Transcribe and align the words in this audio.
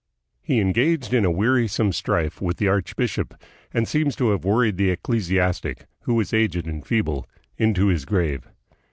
He 0.41 0.59
engaged 0.61 1.13
in 1.13 1.25
a 1.25 1.29
wearisome 1.29 1.91
strife 1.93 2.41
with 2.41 2.57
the 2.57 2.67
archbishop, 2.67 3.35
and 3.71 3.87
seems 3.87 4.15
to 4.15 4.31
have 4.31 4.43
worried 4.43 4.77
the 4.77 4.89
ecclesiastic, 4.89 5.85
who 6.05 6.15
was 6.15 6.33
aged 6.33 6.65
and 6.65 6.83
feeble, 6.83 7.29
into 7.55 7.85
his 7.85 8.03
grave. 8.05 8.47